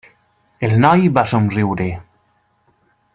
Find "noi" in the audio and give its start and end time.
0.85-1.05